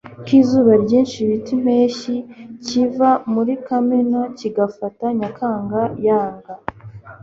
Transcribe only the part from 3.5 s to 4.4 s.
kamena,